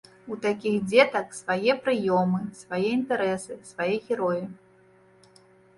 У 0.35 0.35
такіх 0.45 0.77
дзетак 0.91 1.35
свае 1.41 1.75
прыёмы, 1.89 2.41
свае 2.63 2.83
інтарэсы, 2.99 3.53
свае 3.75 3.95
героі. 4.09 4.45